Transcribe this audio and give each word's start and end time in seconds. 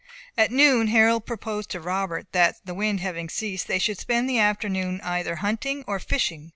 At 0.35 0.49
noon 0.49 0.87
Harold 0.87 1.27
proposed 1.27 1.69
to 1.69 1.79
Robert 1.79 2.25
that, 2.31 2.55
the 2.65 2.73
wind 2.73 3.01
having 3.01 3.29
ceased, 3.29 3.67
they 3.67 3.77
should 3.77 3.99
spend 3.99 4.27
the 4.27 4.39
afternoon 4.39 4.99
either 5.01 5.33
in 5.33 5.37
hunting 5.37 5.83
or 5.85 5.99
fishing. 5.99 6.49